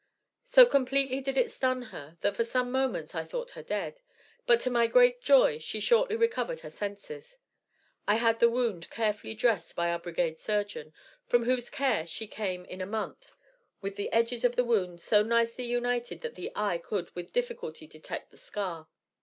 [0.43, 3.99] So completely did it stun her, that for some moments I thought her dead,
[4.47, 7.37] but to my great joy she shortly recovered her senses.
[8.07, 10.91] I had the wound carefully dressed by our brigade surgeon,
[11.27, 13.35] from whose care she came in a month
[13.79, 17.85] with the edges of the wound so nicely united that the eye could with difficulty
[17.85, 18.87] detect the scar.